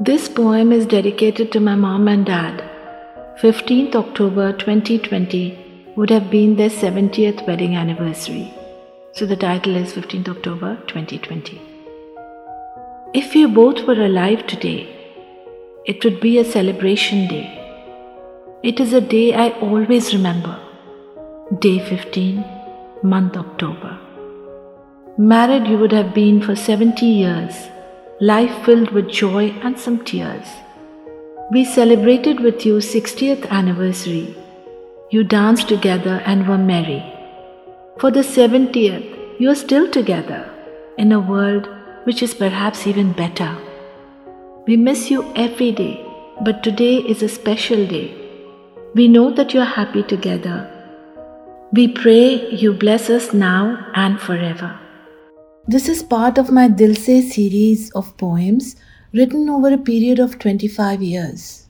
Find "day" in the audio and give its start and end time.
17.26-17.46, 19.00-19.34, 21.58-21.80, 45.70-46.04, 47.86-48.12